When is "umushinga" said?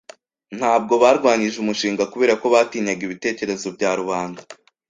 1.59-2.03